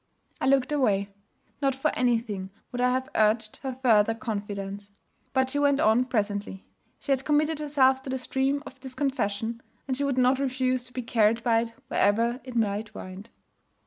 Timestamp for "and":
9.87-9.95